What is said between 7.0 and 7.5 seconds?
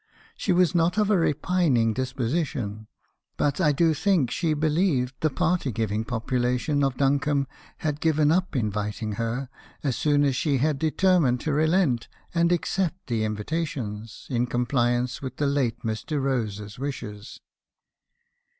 combe